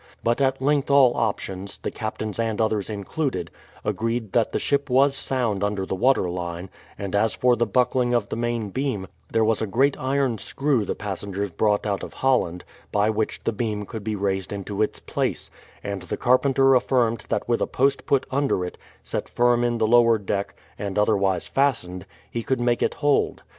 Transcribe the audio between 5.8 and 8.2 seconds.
the water line, and as for the buckling